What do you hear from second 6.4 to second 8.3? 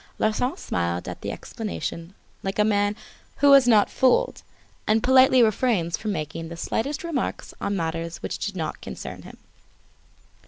the slightest remark on matters